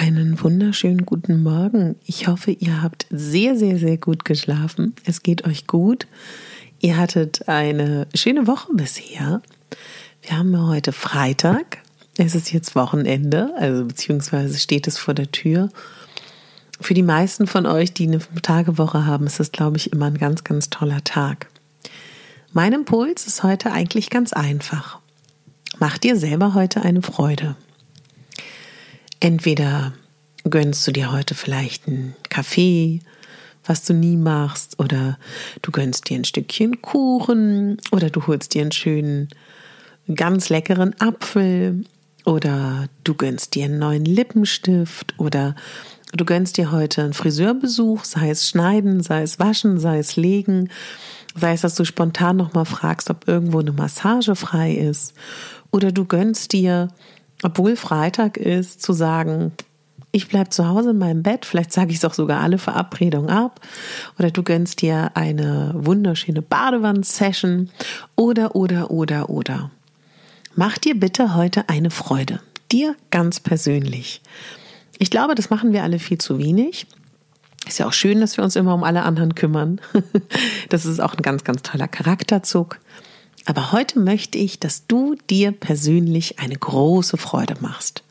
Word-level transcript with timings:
Einen 0.00 0.40
wunderschönen 0.40 1.04
guten 1.04 1.42
Morgen. 1.42 1.96
Ich 2.04 2.28
hoffe, 2.28 2.52
ihr 2.52 2.82
habt 2.82 3.06
sehr, 3.10 3.56
sehr, 3.56 3.80
sehr 3.80 3.96
gut 3.96 4.24
geschlafen. 4.24 4.94
Es 5.04 5.24
geht 5.24 5.44
euch 5.44 5.66
gut. 5.66 6.06
Ihr 6.78 6.96
hattet 6.96 7.48
eine 7.48 8.06
schöne 8.14 8.46
Woche 8.46 8.72
bisher. 8.74 9.42
Wir 10.22 10.38
haben 10.38 10.68
heute 10.68 10.92
Freitag. 10.92 11.78
Es 12.16 12.36
ist 12.36 12.52
jetzt 12.52 12.76
Wochenende, 12.76 13.52
also 13.58 13.86
beziehungsweise 13.86 14.56
steht 14.60 14.86
es 14.86 14.98
vor 14.98 15.14
der 15.14 15.32
Tür. 15.32 15.68
Für 16.80 16.94
die 16.94 17.02
meisten 17.02 17.48
von 17.48 17.66
euch, 17.66 17.92
die 17.92 18.06
eine 18.06 18.20
Tagewoche 18.40 19.04
haben, 19.04 19.26
ist 19.26 19.40
das, 19.40 19.50
glaube 19.50 19.78
ich, 19.78 19.92
immer 19.92 20.06
ein 20.06 20.18
ganz, 20.18 20.44
ganz 20.44 20.70
toller 20.70 21.02
Tag. 21.02 21.48
Mein 22.52 22.72
Impuls 22.72 23.26
ist 23.26 23.42
heute 23.42 23.72
eigentlich 23.72 24.10
ganz 24.10 24.32
einfach. 24.32 25.00
Mach 25.80 25.98
dir 25.98 26.16
selber 26.16 26.54
heute 26.54 26.82
eine 26.82 27.02
Freude. 27.02 27.56
Entweder 29.20 29.92
gönnst 30.48 30.86
du 30.86 30.92
dir 30.92 31.12
heute 31.12 31.34
vielleicht 31.34 31.88
einen 31.88 32.14
Kaffee, 32.28 33.00
was 33.64 33.84
du 33.84 33.92
nie 33.92 34.16
machst, 34.16 34.78
oder 34.78 35.18
du 35.62 35.72
gönnst 35.72 36.08
dir 36.08 36.16
ein 36.16 36.24
Stückchen 36.24 36.80
Kuchen, 36.80 37.78
oder 37.90 38.10
du 38.10 38.26
holst 38.26 38.54
dir 38.54 38.62
einen 38.62 38.72
schönen, 38.72 39.28
ganz 40.14 40.48
leckeren 40.48 40.98
Apfel, 41.00 41.84
oder 42.24 42.86
du 43.04 43.14
gönnst 43.14 43.54
dir 43.54 43.64
einen 43.64 43.78
neuen 43.78 44.04
Lippenstift, 44.04 45.14
oder 45.18 45.54
du 46.12 46.24
gönnst 46.24 46.56
dir 46.56 46.70
heute 46.70 47.02
einen 47.02 47.12
Friseurbesuch, 47.12 48.04
sei 48.04 48.30
es 48.30 48.48
schneiden, 48.48 49.02
sei 49.02 49.22
es 49.22 49.38
waschen, 49.38 49.78
sei 49.78 49.98
es 49.98 50.16
legen, 50.16 50.70
sei 51.34 51.52
es, 51.52 51.60
dass 51.60 51.74
du 51.74 51.84
spontan 51.84 52.36
nochmal 52.36 52.64
fragst, 52.64 53.10
ob 53.10 53.28
irgendwo 53.28 53.58
eine 53.58 53.72
Massage 53.72 54.34
frei 54.34 54.72
ist, 54.72 55.12
oder 55.70 55.92
du 55.92 56.04
gönnst 56.06 56.52
dir 56.52 56.88
obwohl 57.42 57.76
Freitag 57.76 58.36
ist, 58.36 58.82
zu 58.82 58.92
sagen, 58.92 59.52
ich 60.10 60.28
bleibe 60.28 60.50
zu 60.50 60.66
Hause 60.66 60.90
in 60.90 60.98
meinem 60.98 61.22
Bett, 61.22 61.44
vielleicht 61.44 61.72
sage 61.72 61.90
ich 61.90 61.98
es 61.98 62.04
auch 62.04 62.14
sogar 62.14 62.40
alle 62.40 62.58
Verabredungen 62.58 63.30
ab, 63.30 63.60
oder 64.18 64.30
du 64.30 64.42
gönnst 64.42 64.80
dir 64.80 65.10
eine 65.14 65.72
wunderschöne 65.74 66.42
Badewann-Session, 66.42 67.70
oder, 68.16 68.56
oder, 68.56 68.90
oder, 68.90 69.30
oder. 69.30 69.70
Mach 70.54 70.78
dir 70.78 70.98
bitte 70.98 71.34
heute 71.34 71.68
eine 71.68 71.90
Freude, 71.90 72.40
dir 72.72 72.96
ganz 73.10 73.38
persönlich. 73.38 74.22
Ich 74.98 75.10
glaube, 75.10 75.34
das 75.34 75.50
machen 75.50 75.72
wir 75.72 75.84
alle 75.84 75.98
viel 75.98 76.18
zu 76.18 76.38
wenig. 76.38 76.86
Ist 77.66 77.78
ja 77.78 77.86
auch 77.86 77.92
schön, 77.92 78.20
dass 78.20 78.36
wir 78.36 78.44
uns 78.44 78.56
immer 78.56 78.74
um 78.74 78.82
alle 78.82 79.02
anderen 79.02 79.34
kümmern. 79.34 79.80
Das 80.68 80.84
ist 80.84 81.00
auch 81.00 81.14
ein 81.14 81.22
ganz, 81.22 81.44
ganz 81.44 81.62
toller 81.62 81.88
Charakterzug. 81.88 82.78
Aber 83.48 83.72
heute 83.72 83.98
möchte 83.98 84.36
ich, 84.36 84.60
dass 84.60 84.86
du 84.88 85.14
dir 85.30 85.52
persönlich 85.52 86.38
eine 86.38 86.54
große 86.54 87.16
Freude 87.16 87.54
machst. 87.60 88.02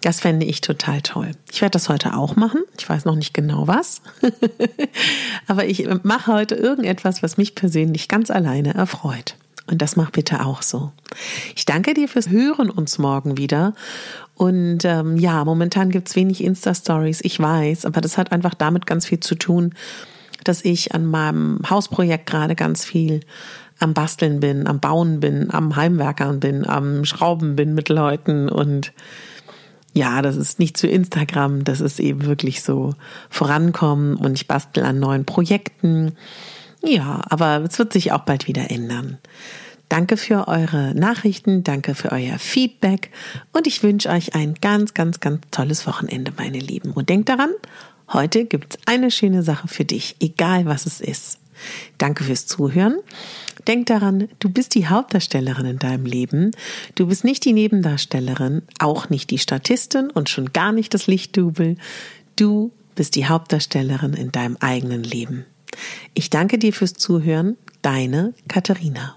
Das 0.00 0.20
fände 0.20 0.46
ich 0.46 0.62
total 0.62 1.02
toll. 1.02 1.32
Ich 1.52 1.60
werde 1.60 1.72
das 1.72 1.90
heute 1.90 2.16
auch 2.16 2.34
machen. 2.34 2.62
Ich 2.78 2.88
weiß 2.88 3.04
noch 3.04 3.14
nicht 3.14 3.34
genau 3.34 3.68
was. 3.68 4.00
Aber 5.46 5.66
ich 5.66 5.86
mache 6.02 6.32
heute 6.32 6.54
irgendetwas, 6.54 7.22
was 7.22 7.36
mich 7.36 7.54
persönlich 7.54 8.08
ganz 8.08 8.30
alleine 8.30 8.72
erfreut. 8.72 9.36
Und 9.66 9.82
das 9.82 9.96
mach 9.96 10.12
bitte 10.12 10.46
auch 10.46 10.62
so. 10.62 10.92
Ich 11.54 11.66
danke 11.66 11.92
dir 11.92 12.08
fürs 12.08 12.30
Hören 12.30 12.70
uns 12.70 12.96
morgen 12.96 13.36
wieder. 13.36 13.74
Und 14.34 14.86
ähm, 14.86 15.18
ja, 15.18 15.44
momentan 15.44 15.90
gibt's 15.90 16.16
wenig 16.16 16.42
Insta-Stories, 16.42 17.20
ich 17.20 17.38
weiß, 17.38 17.84
aber 17.84 18.00
das 18.00 18.16
hat 18.16 18.32
einfach 18.32 18.54
damit 18.54 18.86
ganz 18.86 19.04
viel 19.04 19.20
zu 19.20 19.34
tun, 19.34 19.74
dass 20.44 20.64
ich 20.64 20.94
an 20.94 21.04
meinem 21.04 21.60
Hausprojekt 21.68 22.24
gerade 22.24 22.54
ganz 22.54 22.82
viel 22.86 23.20
am 23.80 23.94
Basteln 23.94 24.40
bin, 24.40 24.66
am 24.66 24.78
Bauen 24.78 25.20
bin, 25.20 25.52
am 25.52 25.74
Heimwerkern 25.74 26.38
bin, 26.38 26.66
am 26.66 27.04
Schrauben 27.04 27.56
bin 27.56 27.74
mit 27.74 27.88
Leuten 27.88 28.48
und 28.48 28.92
ja, 29.92 30.22
das 30.22 30.36
ist 30.36 30.58
nicht 30.58 30.76
zu 30.76 30.86
Instagram, 30.86 31.64
das 31.64 31.80
ist 31.80 31.98
eben 31.98 32.24
wirklich 32.24 32.62
so 32.62 32.94
vorankommen 33.28 34.14
und 34.16 34.34
ich 34.34 34.46
bastel 34.46 34.84
an 34.84 35.00
neuen 35.00 35.24
Projekten. 35.24 36.12
Ja, 36.84 37.22
aber 37.28 37.64
es 37.68 37.78
wird 37.78 37.92
sich 37.92 38.12
auch 38.12 38.20
bald 38.20 38.46
wieder 38.46 38.70
ändern. 38.70 39.18
Danke 39.88 40.16
für 40.16 40.46
eure 40.46 40.94
Nachrichten, 40.94 41.64
danke 41.64 41.96
für 41.96 42.12
euer 42.12 42.38
Feedback 42.38 43.10
und 43.52 43.66
ich 43.66 43.82
wünsche 43.82 44.08
euch 44.10 44.36
ein 44.36 44.54
ganz, 44.54 44.94
ganz, 44.94 45.18
ganz 45.18 45.40
tolles 45.50 45.84
Wochenende, 45.88 46.32
meine 46.36 46.60
Lieben. 46.60 46.92
Und 46.92 47.08
denkt 47.08 47.28
daran, 47.28 47.50
heute 48.12 48.44
gibt's 48.44 48.78
eine 48.86 49.10
schöne 49.10 49.42
Sache 49.42 49.66
für 49.66 49.84
dich, 49.84 50.14
egal 50.20 50.66
was 50.66 50.86
es 50.86 51.00
ist. 51.00 51.40
Danke 51.98 52.22
fürs 52.22 52.46
Zuhören. 52.46 52.98
Denk 53.70 53.86
daran, 53.86 54.28
du 54.40 54.48
bist 54.48 54.74
die 54.74 54.88
Hauptdarstellerin 54.88 55.64
in 55.64 55.78
deinem 55.78 56.04
Leben. 56.04 56.50
Du 56.96 57.06
bist 57.06 57.22
nicht 57.22 57.44
die 57.44 57.52
Nebendarstellerin, 57.52 58.62
auch 58.80 59.10
nicht 59.10 59.30
die 59.30 59.38
Statistin 59.38 60.10
und 60.10 60.28
schon 60.28 60.52
gar 60.52 60.72
nicht 60.72 60.92
das 60.92 61.06
Lichtdubel. 61.06 61.76
Du 62.34 62.72
bist 62.96 63.14
die 63.14 63.26
Hauptdarstellerin 63.26 64.14
in 64.14 64.32
deinem 64.32 64.56
eigenen 64.58 65.04
Leben. 65.04 65.46
Ich 66.14 66.30
danke 66.30 66.58
dir 66.58 66.72
fürs 66.72 66.94
Zuhören. 66.94 67.56
Deine 67.80 68.34
Katharina. 68.48 69.14